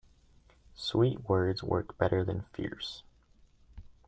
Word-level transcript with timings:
Sweet 0.73 1.29
words 1.29 1.61
work 1.61 1.95
better 1.99 2.23
than 2.23 2.41
fierce. 2.53 3.03